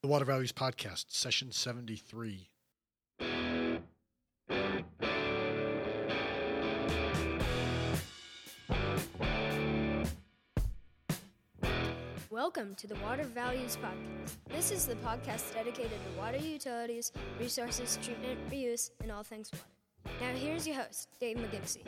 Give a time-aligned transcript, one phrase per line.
[0.00, 2.50] The Water Values Podcast, session 73.
[12.30, 14.36] Welcome to the Water Values Podcast.
[14.48, 17.10] This is the podcast dedicated to water utilities,
[17.40, 19.64] resources, treatment, reuse, and all things water.
[20.20, 21.82] Now, here's your host, Dave McGimsey.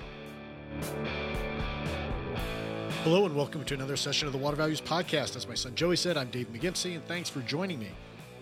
[3.03, 5.35] Hello, and welcome to another session of the Water Values Podcast.
[5.35, 7.89] As my son Joey said, I'm Dave McGimsey, and thanks for joining me.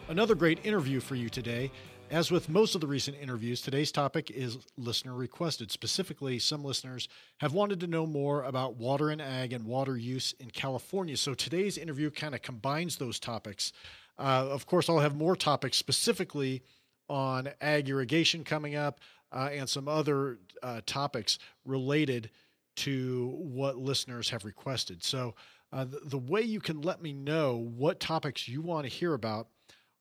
[0.08, 1.70] Another great interview for you today.
[2.10, 5.70] As with most of the recent interviews, today's topic is listener requested.
[5.70, 7.08] Specifically, some listeners
[7.38, 11.16] have wanted to know more about water and ag and water use in California.
[11.16, 13.72] So today's interview kind of combines those topics.
[14.18, 16.64] Uh, of course, I'll have more topics specifically
[17.08, 18.98] on ag irrigation coming up
[19.30, 22.30] uh, and some other uh, topics related
[22.78, 25.02] to what listeners have requested.
[25.04, 25.34] So,
[25.72, 29.12] uh, the, the way you can let me know what topics you want to hear
[29.14, 29.48] about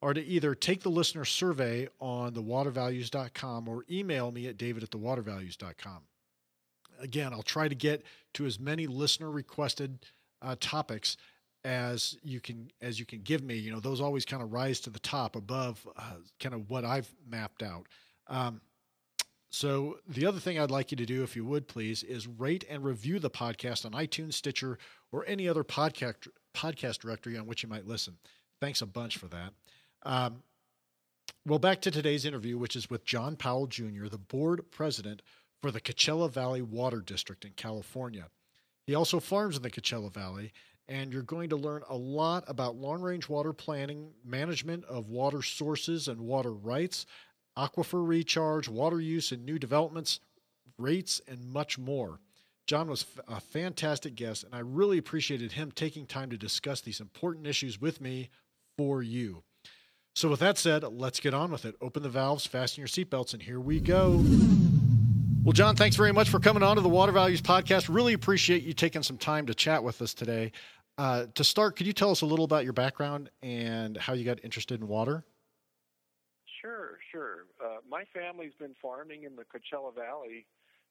[0.01, 4.91] are to either take the listener survey on thewatervalues.com or email me at david at
[4.91, 6.03] thewatervalues.com.
[6.99, 8.03] Again, I'll try to get
[8.35, 9.99] to as many listener requested
[10.41, 11.17] uh, topics
[11.63, 13.55] as you can as you can give me.
[13.55, 16.85] You know, those always kind of rise to the top above uh, kind of what
[16.85, 17.87] I've mapped out.
[18.27, 18.61] Um,
[19.49, 22.65] so the other thing I'd like you to do, if you would please, is rate
[22.69, 24.77] and review the podcast on iTunes, Stitcher,
[25.11, 28.17] or any other podcast podcast directory on which you might listen.
[28.59, 29.53] Thanks a bunch for that.
[30.03, 30.43] Um,
[31.45, 35.21] well, back to today's interview, which is with John Powell Jr., the board president
[35.61, 38.27] for the Coachella Valley Water District in California.
[38.85, 40.51] He also farms in the Coachella Valley,
[40.87, 45.41] and you're going to learn a lot about long range water planning, management of water
[45.41, 47.05] sources and water rights,
[47.57, 50.19] aquifer recharge, water use and new developments,
[50.77, 52.19] rates, and much more.
[52.67, 56.99] John was a fantastic guest, and I really appreciated him taking time to discuss these
[56.99, 58.29] important issues with me
[58.77, 59.43] for you.
[60.15, 61.75] So, with that said, let's get on with it.
[61.79, 64.23] Open the valves, fasten your seatbelts, and here we go.
[65.43, 67.87] Well, John, thanks very much for coming on to the Water Values Podcast.
[67.87, 70.51] Really appreciate you taking some time to chat with us today.
[70.97, 74.25] Uh, to start, could you tell us a little about your background and how you
[74.25, 75.23] got interested in water?
[76.67, 77.37] Sure, sure.
[77.63, 80.43] Uh, my family's been farming in the Coachella Valley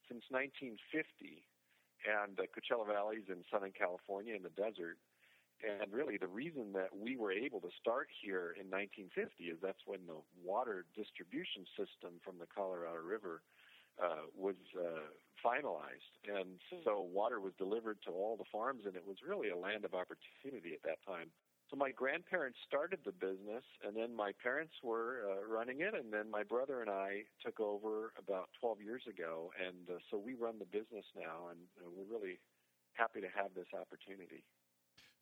[0.08, 0.72] since 1950,
[2.08, 4.96] and the Coachella Valley is in Southern California in the desert.
[5.60, 9.84] And really, the reason that we were able to start here in 1950 is that's
[9.84, 13.44] when the water distribution system from the Colorado River
[14.00, 15.12] uh, was uh,
[15.44, 16.12] finalized.
[16.24, 16.56] And
[16.88, 19.92] so water was delivered to all the farms, and it was really a land of
[19.92, 21.28] opportunity at that time.
[21.70, 26.12] So my grandparents started the business, and then my parents were uh, running it, and
[26.12, 30.34] then my brother and I took over about 12 years ago, and uh, so we
[30.34, 32.38] run the business now, and uh, we're really
[32.92, 34.44] happy to have this opportunity.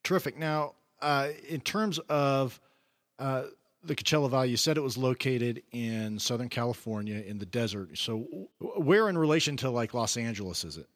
[0.02, 0.38] Terrific.
[0.38, 2.60] Now, uh, in terms of
[3.18, 3.44] uh,
[3.82, 7.96] the Coachella Valley, you said it was located in Southern California in the desert.
[7.96, 10.88] So, where in relation to like Los Angeles is it?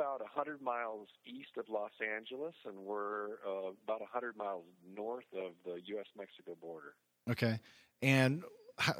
[0.00, 4.64] About 100 miles east of Los Angeles, and we're uh, about 100 miles
[4.96, 6.06] north of the U.S.
[6.16, 6.94] Mexico border.
[7.30, 7.60] Okay.
[8.00, 8.42] And
[8.78, 8.94] how,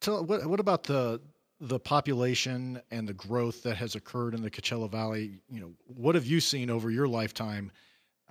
[0.00, 1.20] tell what what about the
[1.60, 5.40] the population and the growth that has occurred in the Coachella Valley?
[5.48, 7.72] You know, what have you seen over your lifetime?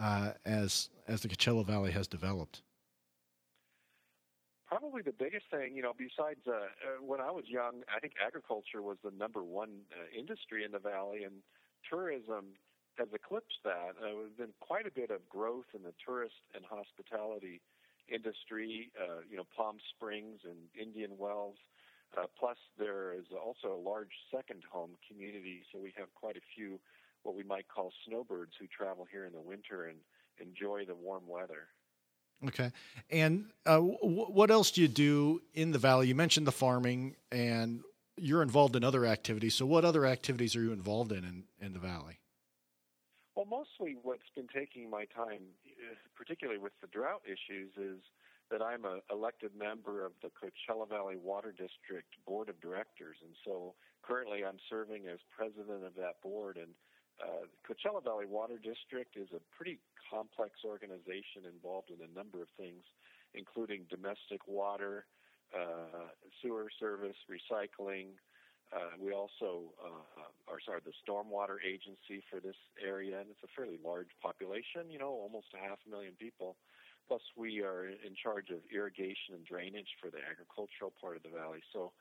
[0.02, 2.62] uh, as as the Coachella Valley has developed?
[4.68, 8.14] Probably the biggest thing, you know, besides uh, uh, when I was young, I think
[8.26, 11.36] agriculture was the number one uh, industry in the valley, and
[11.90, 12.58] tourism
[12.98, 13.96] has eclipsed that.
[14.00, 17.62] Uh, there's been quite a bit of growth in the tourist and hospitality
[18.08, 18.92] industry.
[19.00, 21.56] Uh, you know, Palm Springs and Indian Wells.
[22.18, 26.42] Uh, plus, there is also a large second home community, so we have quite a
[26.56, 26.80] few
[27.24, 29.98] what we might call snowbirds who travel here in the winter and
[30.40, 31.68] enjoy the warm weather.
[32.48, 32.72] Okay.
[33.12, 36.08] And uh, w- what else do you do in the valley?
[36.08, 37.82] You mentioned the farming, and
[38.22, 39.56] you're involved in other activities.
[39.56, 42.20] So, what other activities are you involved in in, in the valley?
[43.36, 45.42] Well, mostly what's been taking my time,
[46.16, 48.04] particularly with the drought issues, is
[48.52, 53.18] that I'm an elected member of the Coachella Valley Water District Board of Directors.
[53.24, 53.74] And so
[54.04, 56.58] currently I'm serving as president of that board.
[56.58, 56.76] And
[57.24, 59.80] uh, Coachella Valley Water District is a pretty
[60.12, 62.84] complex organization involved in a number of things,
[63.34, 65.06] including domestic water,
[65.56, 66.10] uh,
[66.42, 68.18] sewer service, recycling.
[68.72, 73.52] Uh, we also uh, are sorry, the stormwater agency for this area, and it's a
[73.56, 74.90] fairly large population.
[74.90, 76.56] You know, almost a half a million people.
[77.08, 81.30] Plus, we are in charge of irrigation and drainage for the agricultural part of the
[81.30, 81.60] valley.
[81.74, 81.92] So,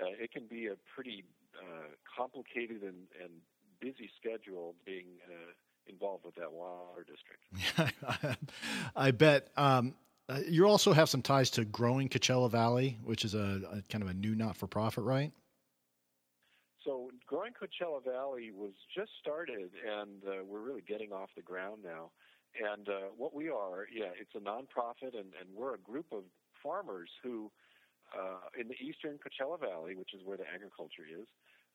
[0.00, 1.24] uh, it can be a pretty
[1.56, 3.32] uh, complicated and, and
[3.80, 5.52] busy schedule being uh,
[5.86, 8.38] involved with that water district.
[8.96, 9.48] I bet.
[9.56, 9.94] Um,
[10.28, 14.04] Uh, you also have some ties to Growing Coachella Valley, which is a, a kind
[14.04, 15.32] of a new not-for-profit, right?
[16.84, 21.82] So, Growing Coachella Valley was just started, and uh, we're really getting off the ground
[21.82, 22.10] now.
[22.60, 26.24] And uh, what we are, yeah, it's a nonprofit, and, and we're a group of
[26.62, 27.50] farmers who,
[28.14, 31.26] uh, in the eastern Coachella Valley, which is where the agriculture is,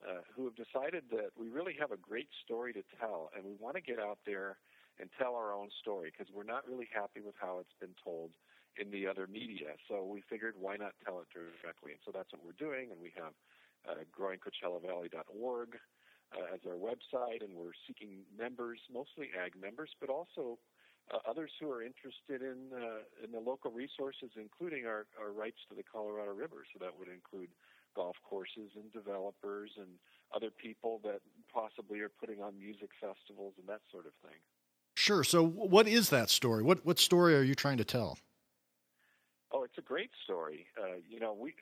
[0.07, 3.53] uh, who have decided that we really have a great story to tell, and we
[3.59, 4.57] want to get out there
[4.99, 8.31] and tell our own story because we're not really happy with how it's been told
[8.77, 9.77] in the other media.
[9.87, 11.93] So we figured, why not tell it directly?
[11.93, 13.33] And so that's what we're doing, and we have
[13.85, 15.77] uh, growingcoachellavalley.org
[16.33, 20.57] uh, as our website, and we're seeking members, mostly ag members, but also
[21.11, 25.59] uh, others who are interested in uh, in the local resources, including our, our rights
[25.69, 26.63] to the Colorado River.
[26.71, 27.49] So that would include
[27.93, 29.99] golf courses and developers and
[30.33, 31.21] other people that
[31.53, 34.39] possibly are putting on music festivals and that sort of thing.
[35.03, 35.25] Sure.
[35.25, 36.63] So, what is that story?
[36.63, 38.17] What what story are you trying to tell?
[39.51, 40.67] Oh, it's a great story.
[40.81, 41.55] Uh, you know, we.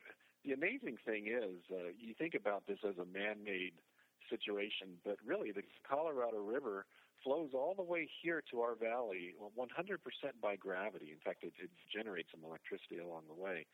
[0.45, 3.73] The amazing thing is, uh, you think about this as a man-made
[4.29, 6.85] situation, but really, the Colorado River
[7.23, 9.97] flows all the way here to our valley, 100%
[10.39, 11.09] by gravity.
[11.11, 13.65] In fact, it, it generates some electricity along the way,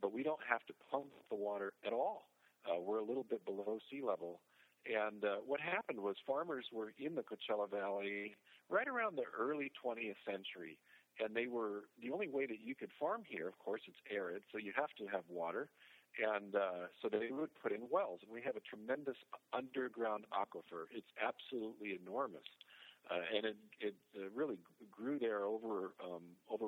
[0.00, 2.28] but we don't have to pump the water at all.
[2.64, 4.40] Uh, we're a little bit below sea level.
[4.86, 8.36] And uh, what happened was farmers were in the Coachella Valley
[8.68, 10.78] right around the early 20th century.
[11.18, 14.42] And they were the only way that you could farm here, of course, it's arid,
[14.52, 15.68] so you have to have water.
[16.16, 18.20] And uh, so they would put in wells.
[18.22, 19.16] And we have a tremendous
[19.52, 20.88] underground aquifer.
[20.90, 22.44] It's absolutely enormous.
[23.10, 24.58] Uh, and it, it uh, really
[24.90, 26.66] grew there over um, over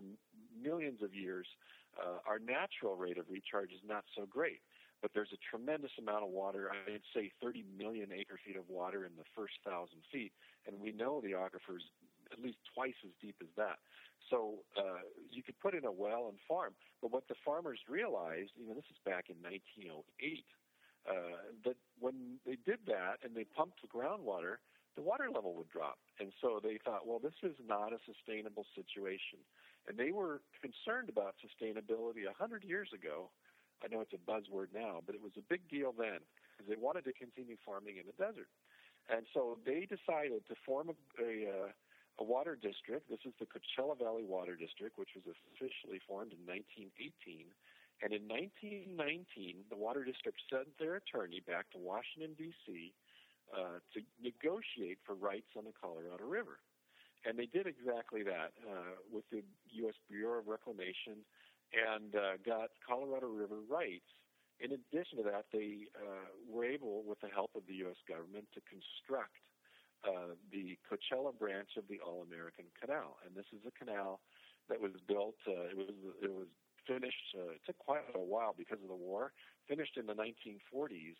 [0.62, 1.46] millions of years.
[1.98, 4.60] Uh, our natural rate of recharge is not so great,
[5.02, 6.70] but there's a tremendous amount of water.
[6.70, 10.32] I'd say 30 million acre feet of water in the first thousand feet,
[10.66, 11.86] and we know the aquifer is
[12.32, 13.78] at least twice as deep as that.
[14.30, 18.50] So uh, you could put in a well and farm, but what the farmers realized,
[18.56, 20.44] you know, this is back in 1908,
[21.08, 21.12] uh,
[21.64, 24.60] that when they did that and they pumped the groundwater,
[24.96, 25.98] the water level would drop.
[26.18, 29.38] And so they thought, well, this is not a sustainable situation.
[29.86, 33.30] And they were concerned about sustainability a 100 years ago.
[33.84, 36.20] I know it's a buzzword now, but it was a big deal then
[36.52, 38.50] because they wanted to continue farming in the desert.
[39.08, 41.70] And so they decided to form a, a, uh,
[42.20, 43.08] a water district.
[43.08, 47.48] This is the Coachella Valley Water District, which was officially formed in 1918.
[48.02, 52.92] And in 1919, the water district sent their attorney back to Washington, D.C
[53.52, 56.60] uh, to negotiate for rights on the Colorado River.
[57.24, 59.42] And they did exactly that uh, with the
[59.82, 59.94] U.S.
[60.08, 61.24] Bureau of Reclamation
[61.72, 64.08] and uh, got Colorado River rights.
[64.58, 67.98] In addition to that, they uh, were able, with the help of the U.S.
[68.08, 69.38] government, to construct
[70.02, 73.18] uh, the Coachella branch of the All American Canal.
[73.22, 74.20] And this is a canal
[74.68, 76.50] that was built, uh, it, was, it was
[76.86, 79.32] finished, uh, it took quite a while because of the war,
[79.68, 81.18] finished in the 1940s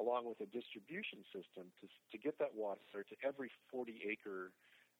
[0.00, 4.50] along with a distribution system to, to get that water to every 40 acre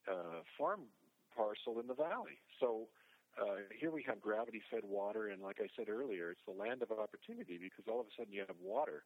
[0.04, 0.92] uh, farm
[1.34, 2.36] parcel in the valley.
[2.60, 2.92] So
[3.38, 6.82] uh, here we have gravity fed water, and like I said earlier, it's the land
[6.82, 9.04] of opportunity because all of a sudden you have water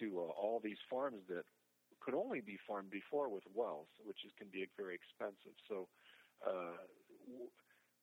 [0.00, 1.44] to uh, all these farms that
[2.00, 5.54] could only be farmed before with wells, which is, can be very expensive.
[5.68, 5.88] So
[6.44, 6.76] uh,
[7.26, 7.50] w-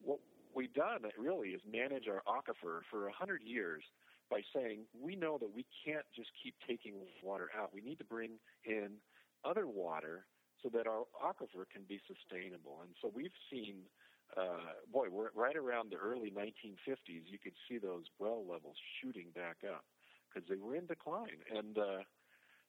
[0.02, 0.20] what
[0.56, 3.84] we've done really is manage our aquifer for 100 years
[4.30, 7.74] by saying we know that we can't just keep taking water out.
[7.74, 9.02] We need to bring in
[9.44, 10.28] other water
[10.62, 12.82] so that our aquifer can be sustainable.
[12.82, 13.90] And so we've seen,
[14.38, 17.26] uh, boy, we're right around the early 1950s.
[17.26, 19.86] You could see those well levels shooting back up
[20.30, 22.04] because they were in decline, and uh,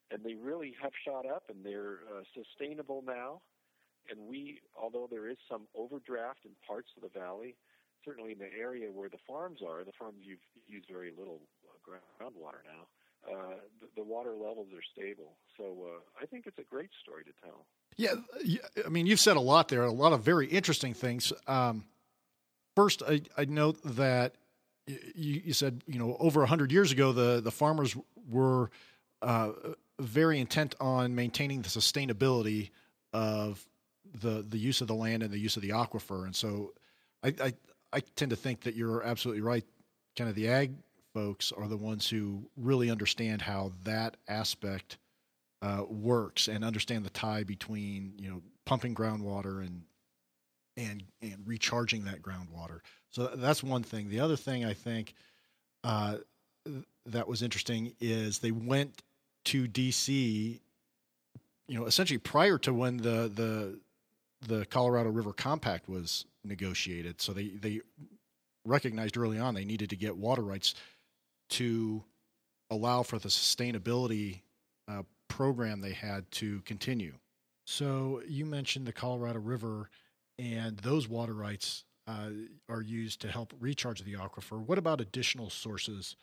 [0.09, 3.41] and they really have shot up, and they're uh, sustainable now.
[4.09, 7.55] And we, although there is some overdraft in parts of the valley,
[8.03, 11.77] certainly in the area where the farms are, the farms you've used very little uh,
[11.85, 12.89] groundwater now.
[13.21, 17.23] Uh, the, the, water levels are stable, so uh, I think it's a great story
[17.23, 17.67] to tell.
[17.97, 18.13] Yeah,
[18.85, 21.31] I mean, you've said a lot there, a lot of very interesting things.
[21.47, 21.85] Um,
[22.75, 24.35] first, I, I note that
[24.87, 27.95] you, you, said, you know, over hundred years ago, the the farmers
[28.29, 28.71] were
[29.21, 29.51] uh,
[29.99, 32.71] very intent on maintaining the sustainability
[33.13, 33.63] of
[34.19, 36.73] the the use of the land and the use of the aquifer, and so
[37.23, 37.53] I, I,
[37.93, 39.65] I tend to think that you're absolutely right.
[40.17, 40.73] Kind of the ag
[41.13, 44.97] folks are the ones who really understand how that aspect
[45.61, 49.83] uh, works and understand the tie between you know pumping groundwater and
[50.77, 52.79] and and recharging that groundwater.
[53.09, 54.09] So that's one thing.
[54.09, 55.13] The other thing I think
[55.83, 56.17] uh,
[57.05, 59.03] that was interesting is they went
[59.45, 60.59] to DC,
[61.67, 63.79] you know, essentially prior to when the the
[64.47, 67.21] the Colorado River Compact was negotiated.
[67.21, 67.81] So they they
[68.65, 70.75] recognized early on they needed to get water rights
[71.49, 72.03] to
[72.69, 74.41] allow for the sustainability
[74.87, 75.01] uh,
[75.41, 77.15] program they had to continue.
[77.65, 79.89] So you mentioned the Colorado River,
[80.37, 82.29] and those water rights uh,
[82.69, 84.61] are used to help recharge the aquifer.
[84.63, 86.15] What about additional sources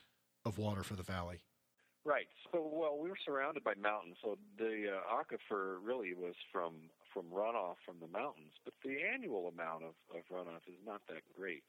[0.45, 1.41] of water for the valley?
[2.05, 2.29] Right.
[2.53, 6.75] So, well, we were surrounded by mountains, so the uh, aquifer really was from
[7.13, 11.27] from runoff from the mountains, but the annual amount of, of runoff is not that
[11.35, 11.65] great.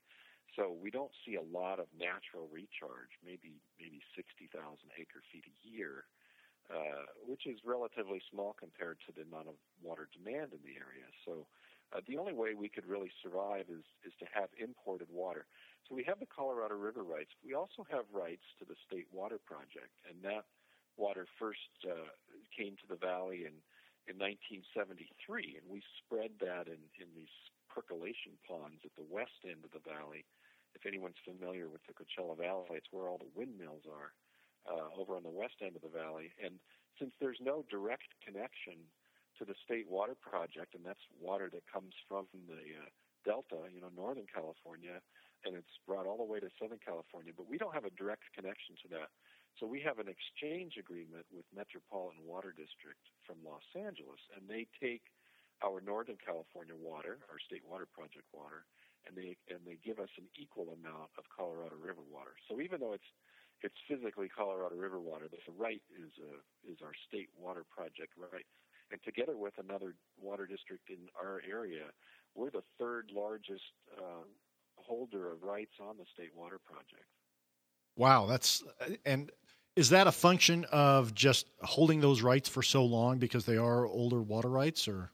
[0.55, 4.53] So we don't see a lot of natural recharge, maybe maybe 60,000
[5.01, 6.05] acre feet a year,
[6.69, 11.05] uh, which is relatively small compared to the amount of water demand in the area.
[11.25, 11.49] So
[11.91, 15.45] uh, the only way we could really survive is is to have imported water.
[15.87, 17.33] So we have the Colorado River rights.
[17.41, 20.45] We also have rights to the State Water Project, and that
[20.97, 22.13] water first uh,
[22.53, 23.57] came to the valley in
[24.05, 27.33] in 1973, and we spread that in in these
[27.65, 30.25] percolation ponds at the west end of the valley
[30.75, 34.13] if anyone's familiar with the Coachella Valley, it's where all the windmills are
[34.67, 36.31] uh, over on the west end of the valley.
[36.43, 36.59] And
[36.97, 38.83] since there's no direct connection
[39.39, 42.89] to the state water project, and that's water that comes from the uh,
[43.23, 44.99] Delta, you know, Northern California,
[45.47, 48.27] and it's brought all the way to Southern California, but we don't have a direct
[48.35, 49.07] connection to that.
[49.55, 54.67] So we have an exchange agreement with Metropolitan Water District from Los Angeles, and they
[54.79, 55.03] take
[55.63, 58.63] our Northern California water, our state water project water,
[59.07, 62.35] and they and they give us an equal amount of Colorado River water.
[62.47, 63.11] So even though it's
[63.63, 68.13] it's physically Colorado River water, but the right is a, is our state water project
[68.17, 68.45] right,
[68.91, 71.85] and together with another water district in our area,
[72.35, 74.23] we're the third largest uh,
[74.75, 77.05] holder of rights on the state water project.
[77.95, 78.63] Wow, that's
[79.05, 79.31] and
[79.75, 83.85] is that a function of just holding those rights for so long because they are
[83.85, 85.11] older water rights, or?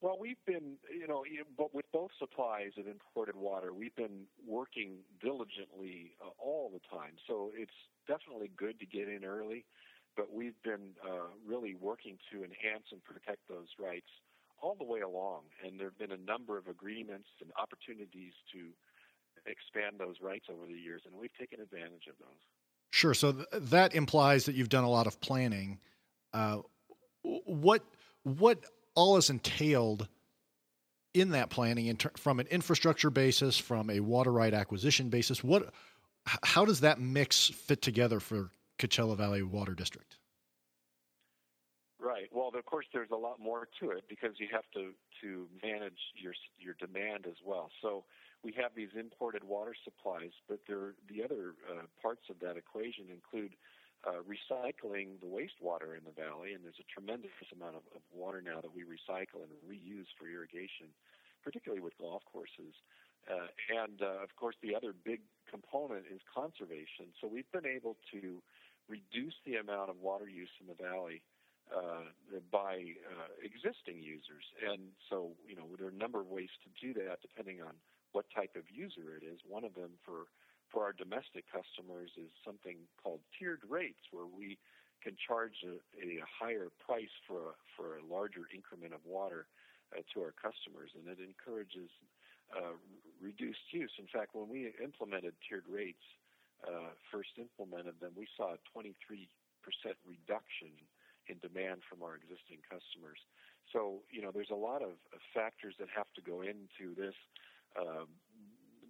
[0.00, 1.24] Well, we've been, you know,
[1.56, 7.14] but with both supplies of imported water, we've been working diligently uh, all the time.
[7.26, 7.74] So it's
[8.06, 9.64] definitely good to get in early,
[10.16, 14.06] but we've been uh, really working to enhance and protect those rights
[14.62, 15.42] all the way along.
[15.64, 18.70] And there have been a number of agreements and opportunities to
[19.46, 22.38] expand those rights over the years, and we've taken advantage of those.
[22.90, 23.14] Sure.
[23.14, 25.78] So th- that implies that you've done a lot of planning.
[26.32, 26.58] Uh,
[27.22, 27.82] what
[28.22, 28.64] what
[28.98, 30.08] all is entailed
[31.14, 35.42] in that planning in ter- from an infrastructure basis, from a water right acquisition basis.
[35.44, 35.72] What,
[36.26, 40.16] how does that mix fit together for Coachella Valley Water District?
[42.00, 42.28] Right.
[42.32, 44.90] Well, of course, there's a lot more to it because you have to
[45.22, 47.70] to manage your your demand as well.
[47.80, 48.04] So
[48.42, 53.06] we have these imported water supplies, but there the other uh, parts of that equation
[53.10, 53.54] include
[54.06, 58.42] uh, recycling the wastewater in the valley, and there's a tremendous amount of, of water
[58.42, 60.86] now that we recycle and reuse for irrigation,
[61.42, 62.74] particularly with golf courses.
[63.26, 63.50] Uh,
[63.84, 67.10] and uh, of course, the other big component is conservation.
[67.20, 68.40] So we've been able to
[68.88, 71.20] reduce the amount of water use in the valley
[71.68, 72.08] uh,
[72.50, 74.46] by uh, existing users.
[74.64, 77.76] And so, you know, there are a number of ways to do that depending on
[78.12, 79.40] what type of user it is.
[79.44, 80.32] One of them for
[80.70, 84.58] for our domestic customers is something called tiered rates, where we
[85.02, 89.46] can charge a, a higher price for a, for a larger increment of water
[89.94, 91.88] uh, to our customers, and it encourages
[92.52, 92.76] uh,
[93.20, 93.92] reduced use.
[93.98, 96.04] In fact, when we implemented tiered rates,
[96.66, 98.88] uh, first implemented them, we saw a 23%
[100.04, 100.72] reduction
[101.28, 103.20] in demand from our existing customers.
[103.72, 107.14] So, you know, there's a lot of, of factors that have to go into this.
[107.76, 108.08] Um,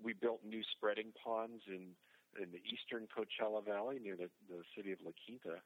[0.03, 1.95] we built new spreading ponds in
[2.37, 5.59] in the eastern Coachella Valley near the, the city of La Quinta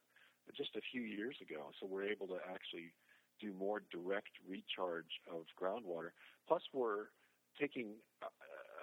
[0.55, 1.71] just a few years ago.
[1.79, 2.91] So we're able to actually
[3.39, 6.15] do more direct recharge of groundwater.
[6.47, 7.11] Plus, we're
[7.59, 8.31] taking uh,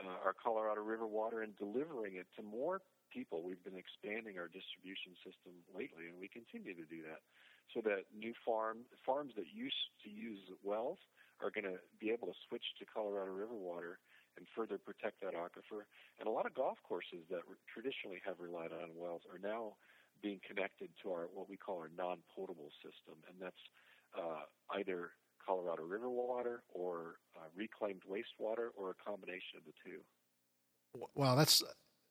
[0.04, 2.80] uh, our Colorado River water and delivering it to more
[3.12, 3.42] people.
[3.42, 7.21] We've been expanding our distribution system lately, and we continue to do that.
[7.75, 10.99] So that new farm farms that used to use wells
[11.42, 13.99] are going to be able to switch to Colorado River water
[14.37, 15.87] and further protect that aquifer.
[16.19, 17.41] And a lot of golf courses that
[17.73, 19.75] traditionally have relied on wells are now
[20.23, 23.63] being connected to our what we call our non-potable system, and that's
[24.17, 24.45] uh,
[24.77, 25.11] either
[25.45, 30.01] Colorado River water or uh, reclaimed wastewater or a combination of the two.
[31.15, 31.63] Wow, that's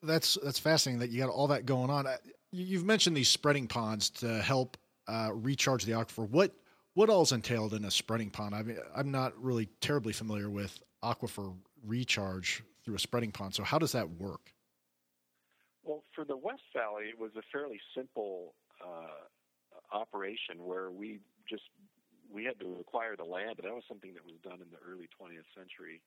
[0.01, 2.07] that's that's fascinating that you got all that going on.
[2.07, 2.17] Uh,
[2.51, 6.27] you've mentioned these spreading ponds to help uh, recharge the aquifer.
[6.29, 6.53] What
[6.93, 8.55] what all is entailed in a spreading pond?
[8.55, 13.55] I mean, I'm not really terribly familiar with aquifer recharge through a spreading pond.
[13.55, 14.53] So, how does that work?
[15.83, 18.53] Well, for the West Valley, it was a fairly simple
[18.83, 19.25] uh,
[19.95, 21.63] operation where we just
[22.31, 24.77] we had to acquire the land, but that was something that was done in the
[24.85, 26.01] early 20th century.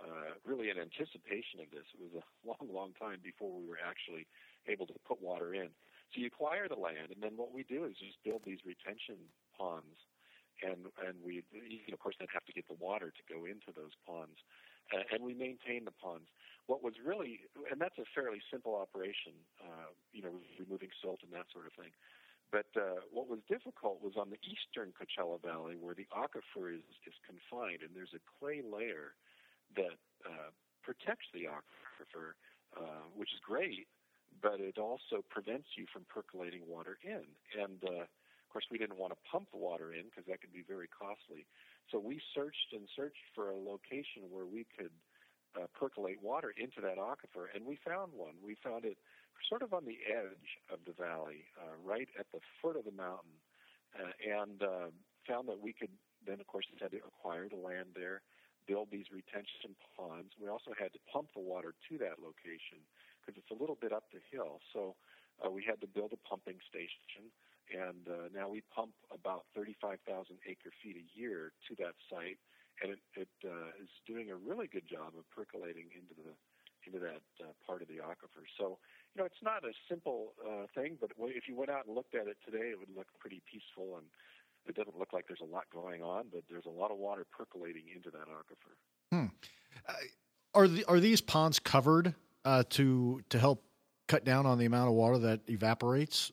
[0.00, 1.88] uh, really in anticipation of this.
[1.96, 4.26] It was a long, long time before we were actually
[4.68, 5.68] able to put water in.
[6.14, 9.18] So you acquire the land, and then what we do is just build these retention
[9.58, 9.98] ponds,
[10.62, 11.42] and and we,
[11.92, 14.40] of course, then have to get the water to go into those ponds,
[14.94, 16.28] uh, and we maintain the ponds.
[16.66, 21.32] What was really, and that's a fairly simple operation, uh, you know, removing silt and
[21.32, 21.94] that sort of thing.
[22.50, 26.86] But uh, what was difficult was on the eastern Coachella Valley, where the aquifer is,
[27.06, 29.18] is confined, and there's a clay layer
[29.74, 30.50] that uh,
[30.82, 32.38] protects the aquifer,
[32.78, 33.86] uh, which is great,
[34.40, 37.26] but it also prevents you from percolating water in.
[37.58, 38.06] And uh,
[38.56, 41.44] course, we didn't want to pump the water in because that could be very costly.
[41.92, 44.96] So we searched and searched for a location where we could
[45.52, 48.32] uh, percolate water into that aquifer, and we found one.
[48.40, 48.96] We found it
[49.44, 52.96] sort of on the edge of the valley, uh, right at the foot of the
[52.96, 53.36] mountain,
[53.92, 54.88] uh, and uh,
[55.28, 55.92] found that we could
[56.24, 58.24] then, of course, had to acquire the land there,
[58.64, 60.32] build these retention ponds.
[60.40, 62.80] We also had to pump the water to that location
[63.20, 64.64] because it's a little bit up the hill.
[64.72, 64.96] So
[65.44, 67.28] uh, we had to build a pumping station,
[67.72, 70.02] and uh, now we pump about 35,000
[70.46, 72.38] acre feet a year to that site,
[72.82, 76.34] and it, it uh, is doing a really good job of percolating into the
[76.86, 78.46] into that uh, part of the aquifer.
[78.56, 78.78] So,
[79.14, 82.14] you know, it's not a simple uh, thing, but if you went out and looked
[82.14, 84.06] at it today, it would look pretty peaceful and
[84.68, 87.26] it doesn't look like there's a lot going on, but there's a lot of water
[87.36, 88.74] percolating into that aquifer.
[89.10, 89.26] Hmm.
[89.88, 89.92] Uh,
[90.54, 93.62] are the, are these ponds covered uh, to to help
[94.08, 96.32] cut down on the amount of water that evaporates?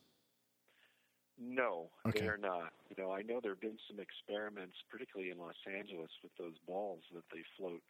[1.49, 2.21] No, okay.
[2.21, 2.73] they are not.
[2.89, 6.55] You know, I know there have been some experiments, particularly in Los Angeles, with those
[6.67, 7.81] balls that they float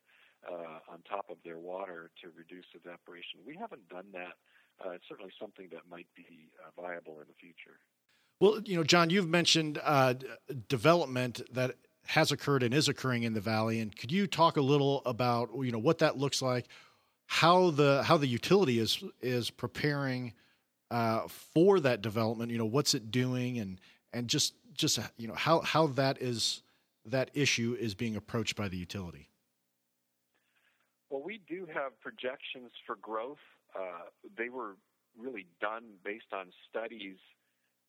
[0.49, 3.39] uh, on top of their water to reduce evaporation.
[3.45, 4.33] We haven't done that.
[4.83, 7.77] Uh, it's certainly something that might be uh, viable in the future.
[8.39, 10.15] Well, you know, John, you've mentioned uh,
[10.67, 11.75] development that
[12.07, 15.49] has occurred and is occurring in the valley, and could you talk a little about
[15.55, 16.67] you know what that looks like,
[17.27, 20.33] how the how the utility is is preparing
[20.91, 22.51] uh, for that development?
[22.51, 23.79] You know, what's it doing, and
[24.13, 26.61] and just just you know how how that is
[27.05, 29.29] that issue is being approached by the utility.
[31.09, 33.43] Well, we do have projections for growth.
[33.75, 34.77] Uh, they were
[35.17, 37.17] really done based on studies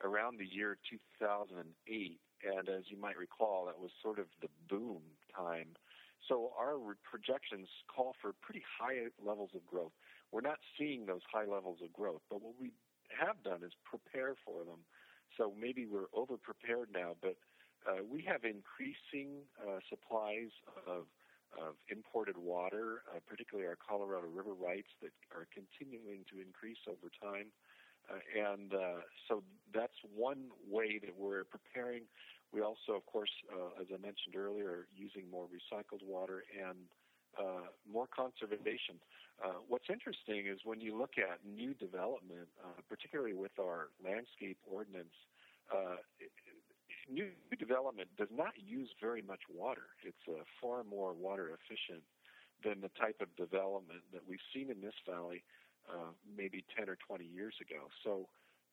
[0.03, 2.21] around the year 2008.
[2.45, 5.01] And as you might recall, that was sort of the boom
[5.35, 5.69] time.
[6.29, 6.77] So our
[7.09, 9.93] projections call for pretty high levels of growth.
[10.33, 12.73] We're not seeing those high levels of growth, but what we
[13.15, 14.85] have done is prepare for them.
[15.37, 17.37] So maybe we're over prepared now, but
[17.87, 20.51] uh, we have increasing uh, supplies
[20.87, 21.07] of
[21.55, 27.11] of imported water, uh, particularly our Colorado River rights that are continuing to increase over
[27.23, 27.55] time.
[28.11, 32.03] Uh, and uh, so that's one way that we're preparing.
[32.53, 36.91] We also, of course, uh, as I mentioned earlier, using more recycled water and
[37.39, 39.01] uh, more conservation.
[39.43, 42.49] Uh, what's interesting is when you look at new development,
[42.89, 45.15] particularly with our landscape ordinance,
[47.11, 49.93] new development does not use very much water.
[50.05, 52.03] It's uh, far more water efficient
[52.65, 55.45] than the type of development that we've seen in this valley
[55.89, 57.93] uh, maybe 10 or 20 years ago.
[58.03, 58.29] So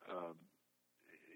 [0.07, 0.39] um,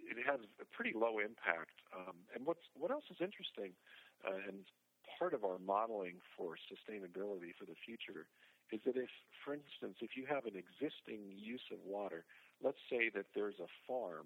[0.07, 1.75] it has a pretty low impact.
[1.91, 3.75] Um, and what's what else is interesting,
[4.23, 4.63] uh, and
[5.19, 8.27] part of our modeling for sustainability for the future,
[8.71, 9.09] is that if,
[9.43, 12.25] for instance, if you have an existing use of water,
[12.63, 14.25] let's say that there's a farm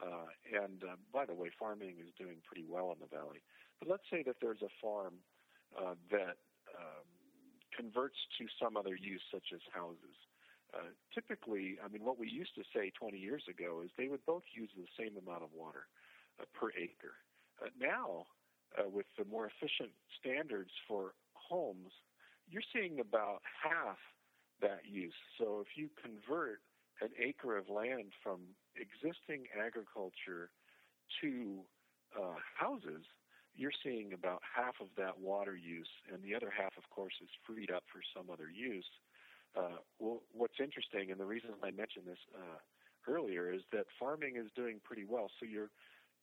[0.00, 3.44] uh, and uh, by the way, farming is doing pretty well in the valley.
[3.78, 5.20] But let's say that there's a farm
[5.76, 6.40] uh, that
[6.72, 7.04] um,
[7.76, 10.16] converts to some other use, such as houses.
[10.72, 14.24] Uh, typically, I mean, what we used to say 20 years ago is they would
[14.24, 15.90] both use the same amount of water
[16.40, 17.18] uh, per acre.
[17.60, 18.26] Uh, now,
[18.78, 21.92] uh, with the more efficient standards for homes,
[22.50, 23.98] you're seeing about half
[24.60, 25.14] that use.
[25.38, 26.60] So if you convert
[27.00, 28.40] an acre of land from
[28.76, 30.50] existing agriculture
[31.22, 31.60] to
[32.18, 33.06] uh, houses,
[33.56, 37.28] you're seeing about half of that water use, and the other half, of course, is
[37.46, 38.86] freed up for some other use.
[39.56, 42.58] Uh, well, what's interesting, and the reason I mentioned this uh,
[43.10, 45.30] earlier, is that farming is doing pretty well.
[45.40, 45.70] So you're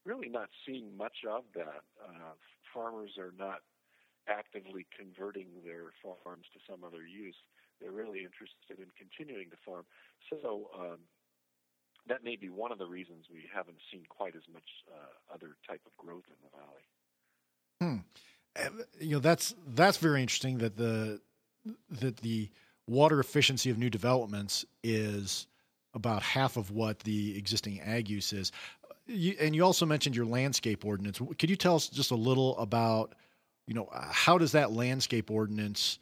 [0.06, 1.84] really not seeing much of that.
[2.02, 2.34] Uh,
[2.74, 3.60] farmers are not
[4.28, 7.36] actively converting their farms to some other use.
[7.80, 9.86] They're really interested in continuing to farm.
[10.30, 11.00] So um,
[12.08, 15.58] that may be one of the reasons we haven't seen quite as much uh, other
[15.68, 16.86] type of growth in the valley.
[17.80, 18.00] Hmm.
[19.00, 21.22] You know that's that's very interesting that the
[21.90, 22.50] that the
[22.88, 25.48] water efficiency of new developments is
[25.94, 28.52] about half of what the existing ag use is.
[29.08, 31.20] You, and you also mentioned your landscape ordinance.
[31.38, 33.14] Could you tell us just a little about,
[33.68, 36.00] you know, how does that landscape ordinance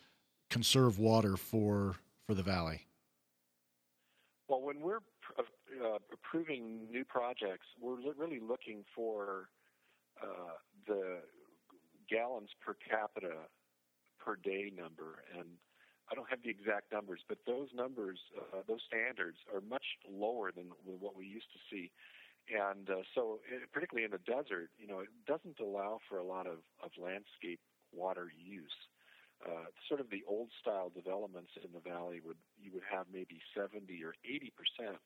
[0.50, 1.96] conserve water for
[2.28, 2.86] for the valley?
[4.48, 5.02] Well, when we're
[5.38, 9.50] uh, approving new projects, we're really looking for
[10.22, 11.20] uh, the
[12.10, 13.50] gallons per capita
[14.20, 15.48] per day number, and
[16.12, 20.52] I don't have the exact numbers, but those numbers, uh, those standards, are much lower
[20.52, 21.92] than what we used to see.
[22.46, 26.24] And uh, so, it, particularly in the desert, you know, it doesn't allow for a
[26.24, 27.60] lot of, of landscape
[27.92, 28.76] water use.
[29.44, 33.42] Uh, sort of the old style developments in the valley would you would have maybe
[33.52, 34.98] 70 or 80 percent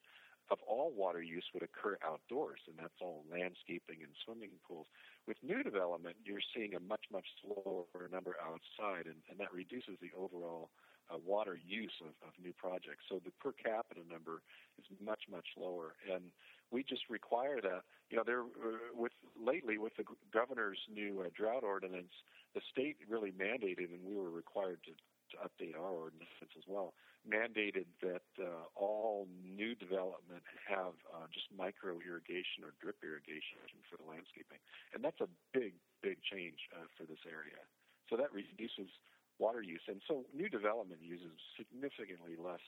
[0.51, 4.87] of all water use would occur outdoors, and that's all landscaping and swimming pools.
[5.27, 10.01] With new development, you're seeing a much, much slower number outside, and, and that reduces
[10.01, 10.69] the overall
[11.09, 13.05] uh, water use of, of new projects.
[13.09, 14.41] So the per capita number
[14.77, 16.33] is much, much lower, and
[16.71, 17.83] we just require that.
[18.09, 20.03] You know, there uh, with lately with the
[20.33, 22.13] governor's new uh, drought ordinance,
[22.55, 24.91] the state really mandated, and we were required to
[25.29, 31.45] to update our ordinance as well, mandated that uh, all new development have uh, just
[31.53, 34.57] micro irrigation or drip irrigation for the landscaping.
[34.93, 37.61] And that's a big, big change uh, for this area.
[38.09, 38.89] So that reduces
[39.37, 39.85] water use.
[39.87, 42.63] And so new development uses significantly less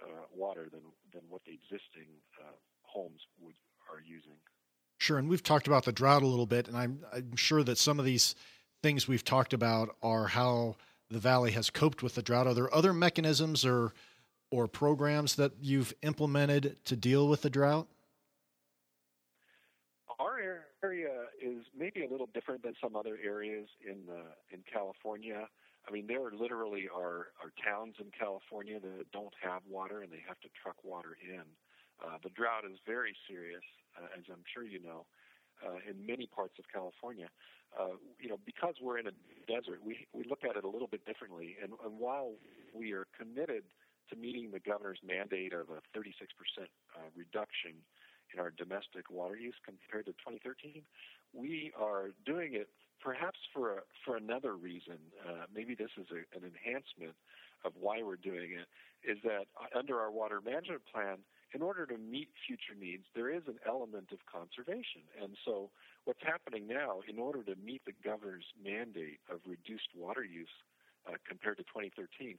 [0.00, 2.56] uh, water than, than what the existing uh,
[2.94, 3.54] homes would,
[3.90, 4.32] are using.
[4.98, 7.76] Sure, and we've talked about the drought a little bit, and I'm, I'm sure that
[7.76, 8.34] some of these
[8.82, 10.76] things we've talked about are how
[11.10, 12.46] the valley has coped with the drought.
[12.46, 13.92] Are there other mechanisms or
[14.50, 17.88] or programs that you've implemented to deal with the drought?
[20.20, 20.38] Our
[20.82, 21.08] area
[21.42, 25.48] is maybe a little different than some other areas in uh, in California.
[25.86, 30.22] I mean, there literally are, are towns in California that don't have water and they
[30.26, 31.42] have to truck water in.
[32.02, 33.64] Uh, the drought is very serious,
[33.96, 35.06] uh, as I'm sure you know,
[35.64, 37.28] uh, in many parts of California
[37.78, 39.16] uh, you know, because we're in a
[39.50, 41.56] desert, we, we look at it a little bit differently.
[41.62, 42.32] And, and while
[42.72, 43.64] we are committed
[44.10, 46.06] to meeting the governor's mandate of a 36%
[46.62, 47.72] uh, reduction
[48.32, 50.82] in our domestic water use compared to 2013,
[51.32, 52.68] we are doing it
[53.00, 54.98] perhaps for a, for another reason.
[55.26, 57.14] Uh, maybe this is a, an enhancement
[57.64, 58.68] of why we're doing it.
[59.02, 61.18] Is that under our water management plan,
[61.54, 65.06] in order to meet future needs, there is an element of conservation.
[65.22, 65.70] And so,
[66.04, 70.50] what's happening now, in order to meet the governor's mandate of reduced water use
[71.06, 72.38] uh, compared to 2013,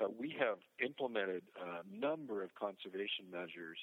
[0.00, 3.78] uh, we have implemented a number of conservation measures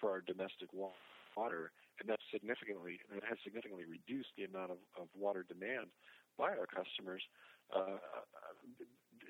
[0.00, 5.06] for our domestic water, and that's significantly that has significantly reduced the amount of, of
[5.14, 5.92] water demand
[6.40, 7.22] by our customers.
[7.70, 8.00] Uh,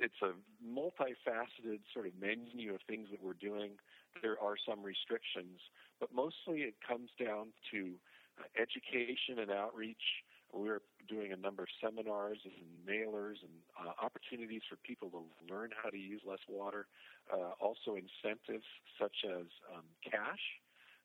[0.01, 0.33] it's a
[0.65, 3.73] multifaceted sort of menu of things that we're doing.
[4.21, 5.61] There are some restrictions,
[6.01, 7.95] but mostly it comes down to
[8.39, 10.25] uh, education and outreach.
[10.53, 15.71] We're doing a number of seminars and mailers and uh, opportunities for people to learn
[15.73, 16.87] how to use less water.
[17.33, 18.67] Uh, also, incentives
[19.01, 20.45] such as um, cash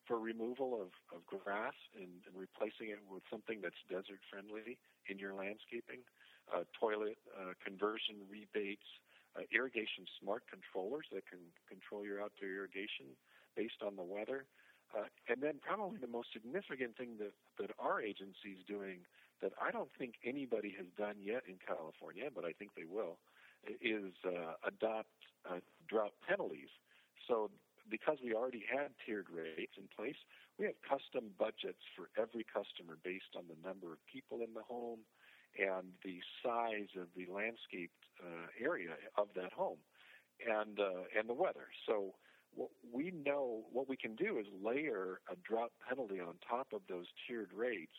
[0.05, 5.19] for removal of, of grass and, and replacing it with something that's desert friendly in
[5.19, 6.03] your landscaping
[6.53, 8.87] uh, toilet uh, conversion rebates,
[9.37, 13.13] uh, irrigation smart controllers that can control your outdoor irrigation
[13.55, 14.45] based on the weather.
[14.95, 19.03] Uh, and then probably the most significant thing that, that our agency is doing
[19.41, 23.21] that I don't think anybody has done yet in California, but I think they will,
[23.81, 25.13] is uh, adopt
[25.45, 26.71] uh, drought penalties.
[27.27, 27.51] So
[27.89, 30.17] because we already had tiered rates in place,
[30.57, 34.65] we have custom budgets for every customer based on the number of people in the
[34.65, 35.05] home,
[35.57, 39.77] and the size of the landscaped uh, area of that home
[40.45, 41.67] and uh, and the weather.
[41.87, 42.13] So
[42.55, 46.81] what we know what we can do is layer a drought penalty on top of
[46.89, 47.97] those tiered rates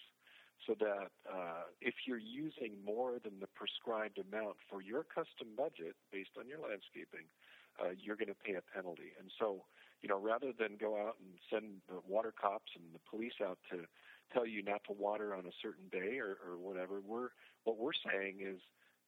[0.67, 5.95] so that uh, if you're using more than the prescribed amount for your custom budget
[6.11, 7.31] based on your landscaping,
[7.79, 9.15] uh, you're going to pay a penalty.
[9.19, 9.63] And so,
[10.03, 13.59] you know, rather than go out and send the water cops and the police out
[13.71, 13.87] to
[14.33, 17.01] tell you not to water on a certain day or, or whatever.
[17.01, 17.31] We're
[17.65, 18.61] what we're saying is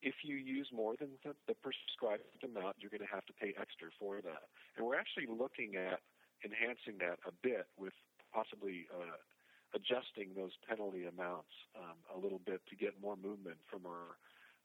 [0.03, 3.55] if you use more than the, the prescribed amount, you're going to have to pay
[3.61, 4.49] extra for that.
[4.77, 6.01] And we're actually looking at
[6.45, 7.93] enhancing that a bit with
[8.33, 9.21] possibly uh,
[9.77, 14.17] adjusting those penalty amounts um, a little bit to get more movement from our.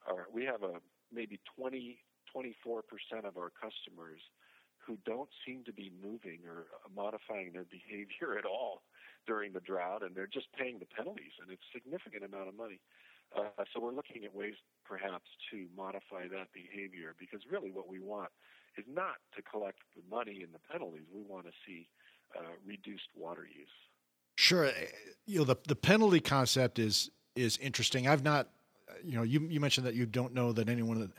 [0.07, 0.79] our we have a
[1.13, 1.99] maybe 20,
[2.31, 4.21] 24 percent of our customers
[4.85, 8.83] who don't seem to be moving or modifying their behavior at all
[9.25, 12.55] during the drought, and they're just paying the penalties, and it's a significant amount of
[12.55, 12.79] money.
[13.35, 14.53] Uh, so we're looking at ways
[14.85, 18.29] perhaps to modify that behavior because really what we want
[18.77, 21.03] is not to collect the money and the penalties.
[21.13, 21.87] We want to see
[22.37, 23.67] uh, reduced water use.
[24.37, 24.69] Sure,
[25.25, 28.07] you know the the penalty concept is is interesting.
[28.07, 28.49] I've not,
[29.03, 31.11] you know, you you mentioned that you don't know that anyone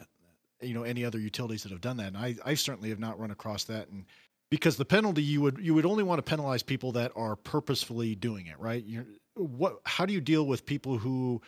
[0.61, 2.09] you know any other utilities that have done that.
[2.09, 3.89] And I, I certainly have not run across that.
[3.89, 4.05] And
[4.51, 8.15] because the penalty you would you would only want to penalize people that are purposefully
[8.15, 8.85] doing it, right?
[8.85, 9.81] You're, what?
[9.85, 11.43] How do you deal with people who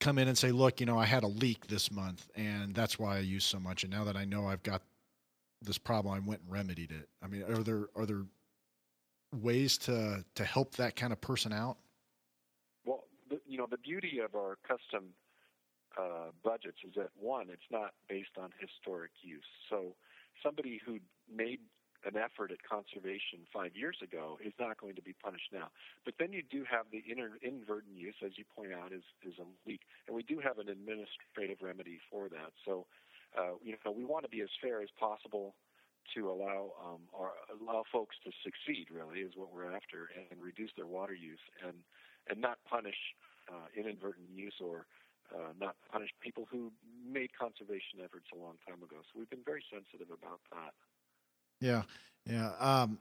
[0.00, 2.98] come in and say, "Look, you know, I had a leak this month, and that's
[2.98, 3.84] why I use so much.
[3.84, 4.82] And now that I know I've got
[5.62, 8.24] this problem, I went and remedied it." I mean, are there are there
[9.32, 11.76] ways to to help that kind of person out?
[12.84, 15.10] Well, the, you know, the beauty of our custom
[15.96, 19.44] uh, budgets is that one, it's not based on historic use.
[19.70, 19.94] So
[20.42, 20.98] somebody who
[21.32, 21.60] made
[22.06, 25.68] an effort at conservation five years ago is not going to be punished now.
[26.04, 29.46] But then you do have the inadvertent use, as you point out, is, is a
[29.68, 29.80] leak.
[30.06, 32.52] And we do have an administrative remedy for that.
[32.64, 32.86] So,
[33.36, 35.54] uh, you know, we want to be as fair as possible
[36.12, 38.88] to allow um, our, allow folks to succeed.
[38.92, 41.80] Really, is what we're after, and reduce their water use, and
[42.28, 42.98] and not punish
[43.48, 44.86] uh, inadvertent use or
[45.32, 46.70] uh, not punish people who
[47.04, 49.00] made conservation efforts a long time ago.
[49.08, 50.76] So we've been very sensitive about that.
[51.64, 51.82] Yeah,
[52.26, 52.50] yeah.
[52.60, 52.98] Um,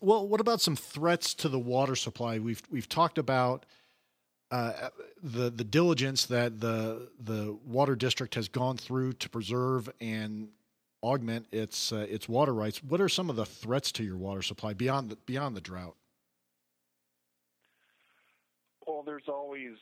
[0.00, 2.38] well, what about some threats to the water supply?
[2.38, 3.66] We've we've talked about
[4.50, 4.88] uh,
[5.22, 10.48] the the diligence that the the water district has gone through to preserve and
[11.02, 12.82] augment its uh, its water rights.
[12.82, 15.96] What are some of the threats to your water supply beyond the, beyond the drought?
[18.86, 19.76] Well, there's always,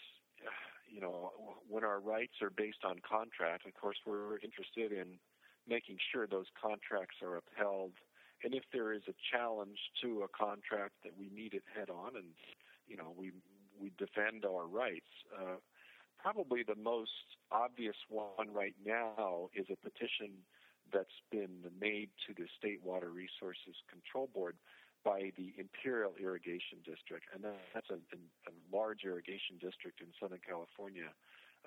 [0.92, 1.30] you know,
[1.68, 3.64] when our rights are based on contract.
[3.64, 5.18] Of course, we're interested in
[5.68, 7.92] making sure those contracts are upheld
[8.44, 12.16] and if there is a challenge to a contract that we meet it head on
[12.16, 12.36] and
[12.86, 13.32] you know we
[13.80, 15.56] we defend our rights uh,
[16.18, 20.32] probably the most obvious one right now is a petition
[20.92, 24.56] that's been made to the state water resources control board
[25.04, 28.00] by the Imperial Irrigation District, and that's a,
[28.48, 31.12] a large irrigation district in Southern California,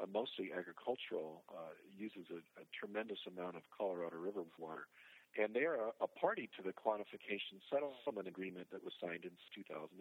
[0.02, 4.90] uh, mostly agricultural, uh, uses a, a, tremendous amount of Colorado River water
[5.38, 9.94] and they are a party to the quantification settlement agreement that was signed in 2003.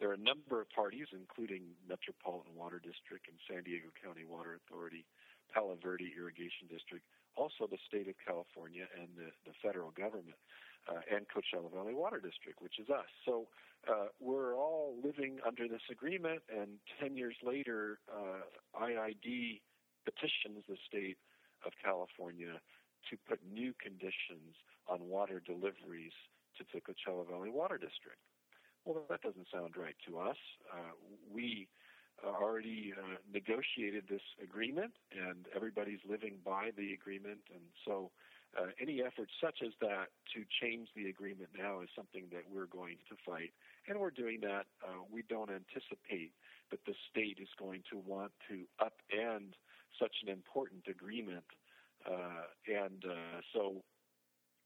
[0.00, 4.58] There are a number of parties, including Metropolitan Water District and San Diego County Water
[4.58, 5.06] Authority,
[5.54, 7.06] Palo Verde Irrigation District,
[7.38, 10.38] also the state of California and the, the federal government,
[10.90, 13.06] uh, and Coachella Valley Water District, which is us.
[13.24, 13.46] So
[13.86, 18.42] uh, we're all living under this agreement, and 10 years later, uh,
[18.74, 19.62] IID
[20.04, 21.18] petitions the state
[21.64, 22.60] of California
[23.10, 24.56] to put new conditions
[24.88, 26.12] on water deliveries
[26.58, 28.20] to the Coachella Valley Water District.
[28.84, 30.36] Well, that doesn't sound right to us.
[30.72, 30.92] Uh,
[31.32, 31.68] we
[32.22, 37.40] already uh, negotiated this agreement, and everybody's living by the agreement.
[37.52, 38.10] And so,
[38.56, 42.70] uh, any effort such as that to change the agreement now is something that we're
[42.70, 43.50] going to fight,
[43.88, 44.66] and we're doing that.
[44.84, 46.30] Uh, we don't anticipate
[46.70, 49.58] that the state is going to want to upend
[49.98, 51.44] such an important agreement
[52.06, 53.82] uh, and uh, so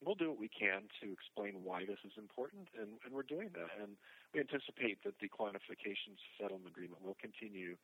[0.05, 3.51] we'll do what we can to explain why this is important, and, and, we're doing
[3.55, 3.69] that.
[3.81, 3.93] And
[4.35, 7.77] we anticipate that the quantification settlement agreement will continue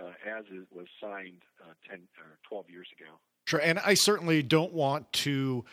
[0.00, 3.10] uh, as it was signed uh, 10 or 12 years ago.
[3.46, 5.64] Sure, and I certainly don't want to.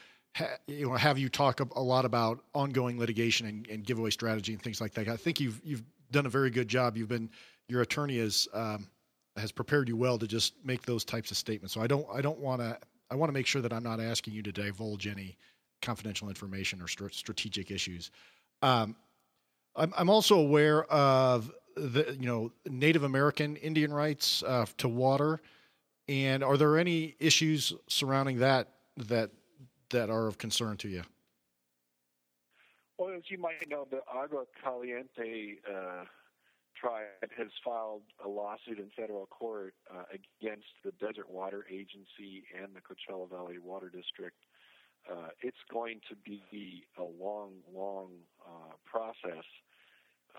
[0.68, 4.62] You know, have you talk a lot about ongoing litigation and, and, giveaway strategy and
[4.62, 5.08] things like that.
[5.08, 6.96] I think you've you've done a very good job.
[6.96, 7.32] You've been
[7.68, 8.88] your attorney has um,
[9.36, 11.74] has prepared you well to just make those types of statements.
[11.74, 12.78] So I don't I don't want to
[13.10, 15.38] I want to make sure that I'm not asking you to divulge any
[15.82, 18.12] confidential information or st- strategic issues.
[18.62, 18.96] Um,
[19.76, 25.40] I'm, I'm, also aware of the you know Native American Indian rights uh, to water,
[26.10, 29.30] and are there any issues surrounding that that
[29.92, 31.04] that are of concern to you?
[32.98, 36.04] Well, as you might know, the Agua Caliente uh,
[36.80, 42.76] tribe has filed a lawsuit in federal court uh, against the Desert Water Agency and
[42.76, 44.38] the Coachella Valley Water District.
[45.10, 48.10] Uh, it's going to be a long, long
[48.46, 49.46] uh, process.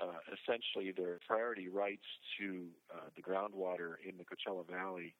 [0.01, 2.07] Uh, essentially, their priority rights
[2.39, 5.15] to uh, the groundwater in the Coachella Valley.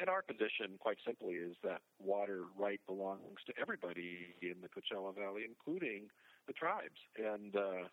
[0.00, 5.14] And our position, quite simply, is that water right belongs to everybody in the Coachella
[5.14, 6.08] Valley, including
[6.48, 6.98] the tribes.
[7.16, 7.86] And uh,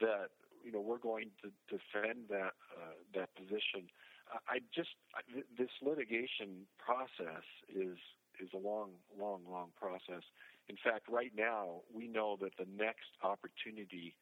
[0.00, 0.28] that
[0.64, 3.88] you know we're going to defend that uh, that position.
[4.48, 4.90] I just
[5.56, 7.98] this litigation process is
[8.40, 10.22] is a long, long, long process.
[10.68, 14.14] In fact, right now we know that the next opportunity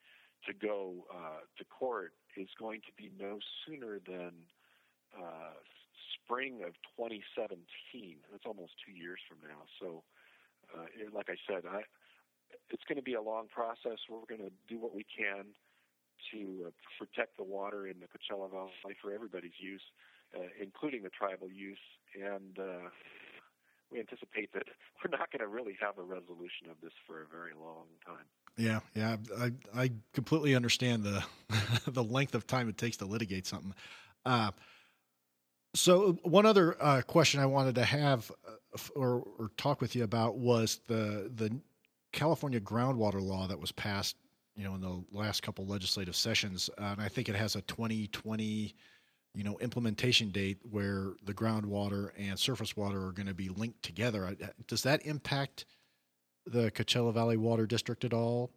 [0.46, 4.32] to go uh, to court is going to be no sooner than
[5.16, 5.56] uh,
[6.14, 7.56] spring of 2017.
[8.30, 9.64] That's almost two years from now.
[9.80, 10.02] So,
[10.74, 11.82] uh, like I said, I,
[12.70, 13.98] it's going to be a long process.
[14.08, 15.56] We're going to do what we can
[16.32, 19.82] to uh, protect the water in the Coachella Valley for everybody's use,
[20.36, 21.78] uh, including the tribal use.
[22.14, 22.88] And uh,
[23.90, 24.64] we anticipate that
[25.04, 28.26] we're not going to really have a resolution of this for a very long time.
[28.56, 31.24] Yeah, yeah, I I completely understand the
[31.88, 33.74] the length of time it takes to litigate something.
[34.24, 34.52] Uh,
[35.74, 38.30] so one other uh, question I wanted to have
[38.94, 41.58] or, or talk with you about was the the
[42.12, 44.16] California groundwater law that was passed,
[44.56, 47.62] you know, in the last couple legislative sessions, uh, and I think it has a
[47.62, 48.74] 2020,
[49.34, 53.82] you know, implementation date where the groundwater and surface water are going to be linked
[53.82, 54.36] together.
[54.66, 55.64] Does that impact
[56.46, 58.50] the Coachella Valley Water District at all?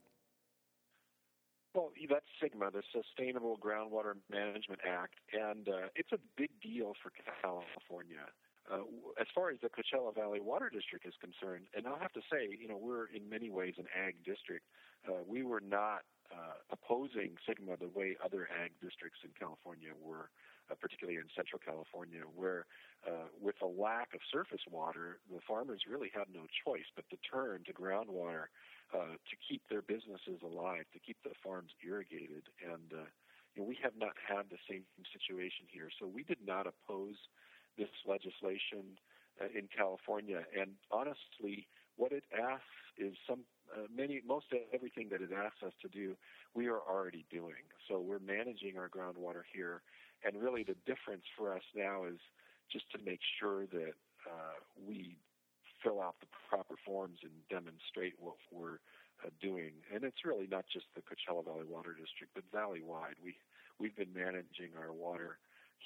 [1.74, 7.12] Well, that's SGMA, the Sustainable Groundwater Management Act, and uh, it's a big deal for
[7.42, 8.26] California.
[8.68, 8.84] Uh,
[9.20, 12.52] as far as the Coachella Valley Water District is concerned, and I'll have to say,
[12.52, 14.66] you know, we're in many ways an ag district.
[15.08, 20.30] Uh, we were not uh, opposing SGMA the way other ag districts in California were,
[20.70, 22.68] uh, particularly in Central California, where
[23.08, 27.16] uh, with a lack of surface water, the farmers really had no choice but to
[27.24, 28.52] turn to groundwater
[28.92, 32.52] uh, to keep their businesses alive, to keep the farms irrigated.
[32.60, 33.08] And uh,
[33.56, 34.84] you know, we have not had the same
[35.16, 35.88] situation here.
[36.00, 37.16] So we did not oppose
[37.78, 38.98] this legislation
[39.42, 40.44] uh, in California.
[40.60, 42.64] And honestly, what it asks
[42.98, 43.42] is some
[43.74, 46.16] uh, many most of everything that it asks us to do,
[46.54, 47.68] we are already doing.
[47.88, 49.82] So we're managing our groundwater here,
[50.24, 52.20] and really the difference for us now is
[52.72, 55.18] just to make sure that uh, we
[55.84, 58.80] fill out the proper forms and demonstrate what we're
[59.24, 59.72] uh, doing.
[59.94, 63.16] And it's really not just the Coachella Valley Water District, but valley-wide.
[63.24, 63.36] We
[63.80, 65.38] we've been managing our water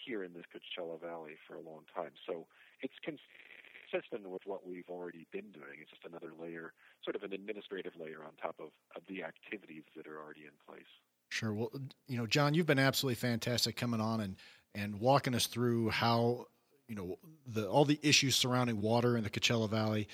[0.06, 2.46] here in the Coachella Valley for a long time, so
[2.82, 5.82] it's consistent with what we've already been doing.
[5.82, 6.74] It's just another layer,
[7.04, 10.56] sort of an administrative layer on top of, of the activities that are already in
[10.68, 10.86] place.
[11.30, 11.54] Sure.
[11.54, 11.72] Well,
[12.08, 14.36] you know, John, you've been absolutely fantastic coming on and
[14.74, 16.48] and walking us through how
[16.88, 20.08] you know the all the issues surrounding water in the Coachella Valley.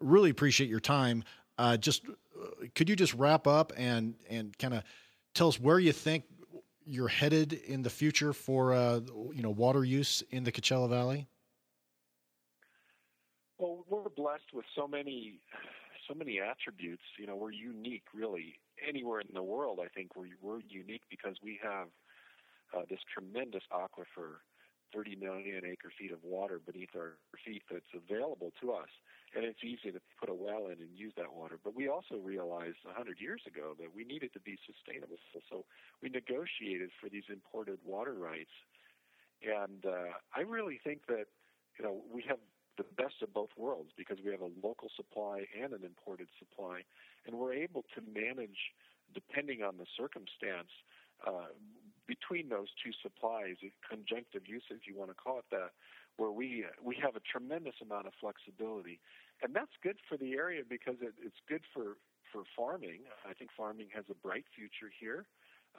[0.00, 1.24] Really appreciate your time.
[1.58, 4.82] Uh, just uh, could you just wrap up and and kind of
[5.34, 6.24] tell us where you think
[6.86, 9.00] you're headed in the future for uh,
[9.32, 11.26] you know water use in the Coachella Valley?
[13.58, 15.40] Well, we're blessed with so many
[16.08, 17.02] so many attributes.
[17.18, 18.58] You know, we're unique, really.
[18.86, 21.88] Anywhere in the world, I think we're we're unique because we have
[22.76, 24.40] uh, this tremendous aquifer
[24.94, 28.88] 30 million acre feet of water beneath our feet that's available to us.
[29.34, 31.58] And it's easy to put a well in and use that water.
[31.62, 35.16] But we also realized 100 years ago that we needed to be sustainable.
[35.48, 35.64] So
[36.02, 38.52] we negotiated for these imported water rights.
[39.40, 41.26] And uh, I really think that,
[41.78, 42.38] you know, we have
[42.76, 46.82] the best of both worlds because we have a local supply and an imported supply.
[47.26, 48.76] And we're able to manage,
[49.14, 50.70] depending on the circumstance,
[51.26, 51.52] uh,
[52.06, 53.56] between those two supplies,
[53.88, 55.72] conjunctive use, if you want to call it that,
[56.16, 59.00] where we we have a tremendous amount of flexibility,
[59.42, 61.96] and that's good for the area because it, it's good for
[62.32, 63.04] for farming.
[63.28, 65.26] I think farming has a bright future here.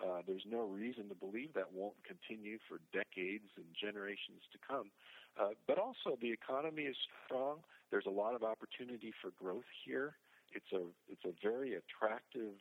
[0.02, 4.90] Uh, there's no reason to believe that won't continue for decades and generations to come.
[5.38, 7.58] Uh, but also, the economy is strong.
[7.92, 10.16] There's a lot of opportunity for growth here.
[10.54, 12.58] It's a it's a very attractive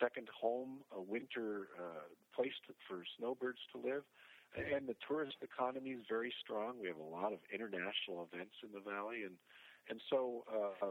[0.00, 2.08] second home, a winter uh,
[2.40, 4.02] place to, for snowbirds to live.
[4.56, 6.80] And the tourist economy is very strong.
[6.80, 9.36] We have a lot of international events in the valley, and
[9.88, 10.90] and so uh,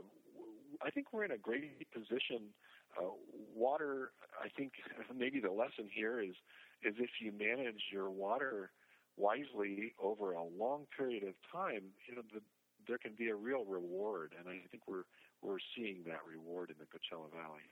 [0.82, 2.56] I think we're in a great position.
[2.98, 3.12] Uh,
[3.54, 4.74] water, I think
[5.16, 6.36] maybe the lesson here is
[6.84, 8.72] is if you manage your water
[9.18, 12.40] wisely over a long period of time, you know the,
[12.88, 15.04] there can be a real reward, and I think we're
[15.42, 17.68] we're seeing that reward in the Coachella Valley.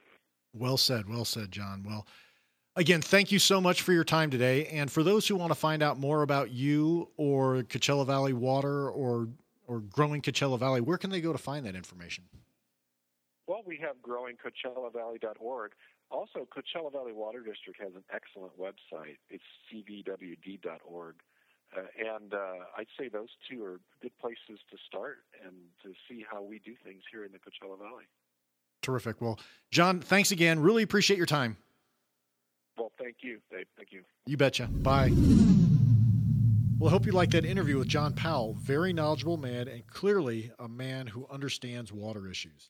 [0.53, 1.07] Well said.
[1.07, 1.85] Well said, John.
[1.87, 2.05] Well,
[2.77, 4.67] again, thank you so much for your time today.
[4.67, 8.89] And for those who want to find out more about you or Coachella Valley Water
[8.89, 9.27] or
[9.67, 12.23] or growing Coachella Valley, where can they go to find that information?
[13.47, 15.71] Well, we have growingcoachellavalley.org.
[16.09, 19.17] Also, Coachella Valley Water District has an excellent website.
[19.29, 21.15] It's cvwd.org.
[21.75, 22.37] Uh, and uh,
[22.77, 25.53] I'd say those two are good places to start and
[25.83, 28.05] to see how we do things here in the Coachella Valley.
[28.81, 29.19] Terrific.
[29.19, 29.37] Well,
[29.69, 30.61] John, thanks again.
[30.61, 31.57] Really appreciate your time.
[32.77, 33.65] Well, thank you, Dave.
[33.75, 34.03] Thank you.
[34.25, 34.67] You betcha.
[34.67, 35.11] Bye.
[36.79, 38.55] Well, I hope you liked that interview with John Powell.
[38.61, 42.69] Very knowledgeable man and clearly a man who understands water issues.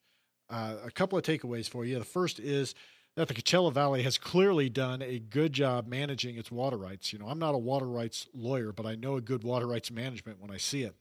[0.49, 1.99] Uh, a couple of takeaways for you.
[1.99, 2.73] The first is
[3.17, 7.11] that the Coachella Valley has clearly done a good job managing its water rights.
[7.11, 9.91] You know, I'm not a water rights lawyer, but I know a good water rights
[9.91, 10.95] management when I see it.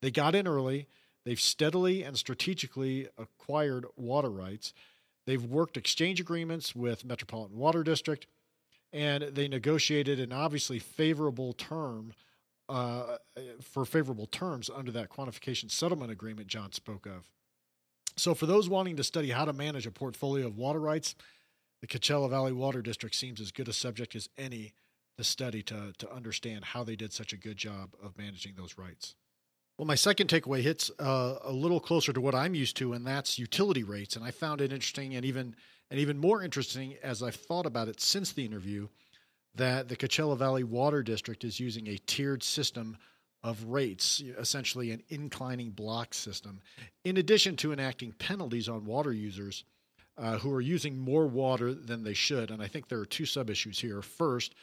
[0.00, 0.88] They got in early.
[1.26, 4.72] They've steadily and strategically acquired water rights.
[5.26, 8.26] They've worked exchange agreements with Metropolitan Water District,
[8.96, 12.14] and they negotiated an obviously favorable term
[12.70, 13.18] uh,
[13.60, 17.30] for favorable terms under that quantification settlement agreement John spoke of.
[18.16, 21.14] So, for those wanting to study how to manage a portfolio of water rights,
[21.82, 24.72] the Coachella Valley Water District seems as good a subject as any
[25.18, 28.78] to study to, to understand how they did such a good job of managing those
[28.78, 29.14] rights.
[29.78, 33.06] Well, my second takeaway hits uh, a little closer to what I'm used to, and
[33.06, 34.16] that's utility rates.
[34.16, 35.54] And I found it interesting, and even
[35.90, 38.88] and even more interesting as I've thought about it since the interview,
[39.54, 42.96] that the Coachella Valley Water District is using a tiered system
[43.44, 46.60] of rates, essentially an inclining block system,
[47.04, 49.64] in addition to enacting penalties on water users
[50.18, 52.50] uh, who are using more water than they should.
[52.50, 54.02] And I think there are two sub issues here.
[54.02, 54.54] First,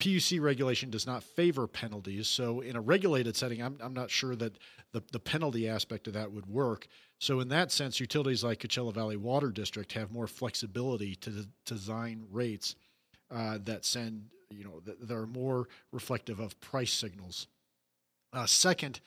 [0.00, 2.26] PUC regulation does not favor penalties.
[2.26, 4.58] So, in a regulated setting, I'm, I'm not sure that
[4.92, 6.88] the, the penalty aspect of that would work.
[7.18, 12.26] So, in that sense, utilities like Coachella Valley Water District have more flexibility to, design
[12.30, 12.74] rates
[13.30, 17.46] uh, that send, you know, that, that, are more reflective of price signals.
[18.32, 19.00] Uh, second,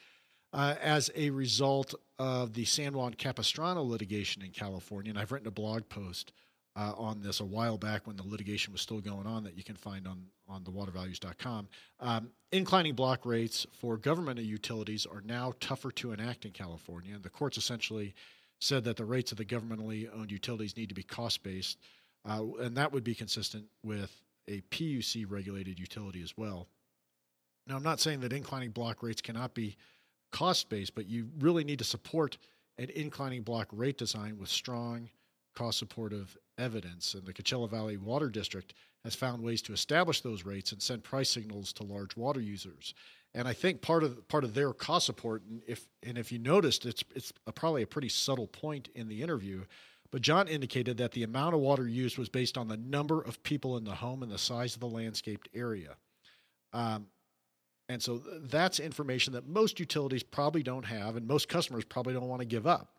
[0.54, 5.48] uh, as a result of the San Juan Capistrano litigation in California, and I've written
[5.48, 6.32] a blog post
[6.78, 9.64] uh, on this a while back when the litigation was still going on that you
[9.64, 11.68] can find on, on thewatervalues.com.
[12.00, 17.16] Um, inclining block rates for government utilities are now tougher to enact in California.
[17.16, 18.14] And the courts essentially
[18.60, 21.80] said that the rates of the governmentally owned utilities need to be cost based,
[22.26, 26.68] uh, and that would be consistent with a PUC regulated utility as well.
[27.66, 29.78] Now, I'm not saying that inclining block rates cannot be
[30.32, 32.38] cost based, but you really need to support
[32.78, 35.10] an inclining block rate design with strong
[35.58, 37.16] cost supportive evidence.
[37.16, 41.04] And the Coachella Valley Water District has found ways to establish those rates and send
[41.04, 42.94] price signals to large water users.
[43.34, 46.40] And I think part of part of their cost support, and if and if you
[46.40, 49.64] noticed, it's it's a, probably a pretty subtle point in the interview.
[50.12, 53.42] But John indicated that the amount of water used was based on the number of
[53.44, 55.98] people in the home and the size of the landscaped area.
[56.72, 57.08] Um,
[57.90, 62.28] and so that's information that most utilities probably don't have, and most customers probably don't
[62.28, 62.97] want to give up.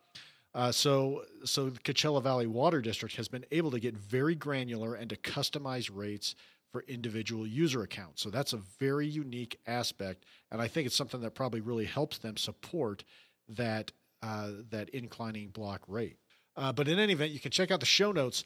[0.54, 4.94] Uh, so, so the Coachella Valley Water District has been able to get very granular
[4.94, 6.34] and to customize rates
[6.72, 8.22] for individual user accounts.
[8.22, 12.18] So that's a very unique aspect, and I think it's something that probably really helps
[12.18, 13.04] them support
[13.48, 13.92] that
[14.22, 16.16] uh, that inclining block rate.
[16.56, 18.44] Uh, but in any event, you can check out the show notes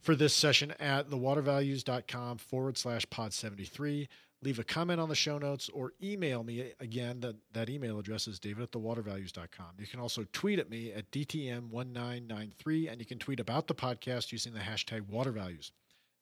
[0.00, 4.08] for this session at thewatervalues.com forward slash pod 73
[4.42, 8.28] leave a comment on the show notes or email me again that, that email address
[8.28, 13.18] is david at thewatervalues.com you can also tweet at me at dtm1993 and you can
[13.18, 15.72] tweet about the podcast using the hashtag watervalues.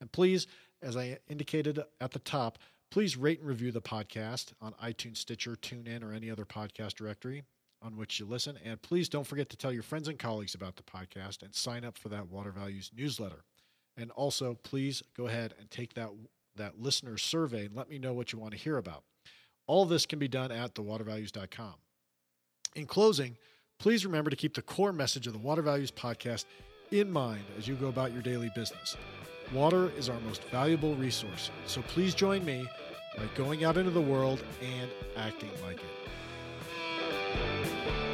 [0.00, 0.46] And please
[0.82, 2.58] as i indicated at the top
[2.90, 7.42] please rate and review the podcast on itunes stitcher tunein or any other podcast directory
[7.82, 8.58] on which you listen.
[8.64, 11.84] And please don't forget to tell your friends and colleagues about the podcast and sign
[11.84, 13.44] up for that water values newsletter.
[13.96, 16.10] And also please go ahead and take that
[16.56, 19.04] that listener survey and let me know what you want to hear about.
[19.66, 21.74] All this can be done at thewatervalues.com.
[22.76, 23.36] In closing,
[23.78, 26.44] please remember to keep the core message of the Water Values podcast
[26.90, 28.96] in mind as you go about your daily business.
[29.52, 32.66] Water is our most valuable resource, so please join me
[33.16, 38.13] by going out into the world and acting like it.